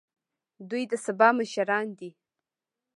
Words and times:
دوی 0.69 0.83
د 0.91 0.93
سبا 1.05 1.27
مشران 1.39 1.87
دي 1.99 2.09